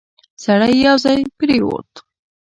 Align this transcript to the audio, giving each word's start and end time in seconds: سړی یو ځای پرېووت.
سړی 0.43 0.73
یو 0.85 0.95
ځای 1.03 1.17
پرېووت. 1.39 1.91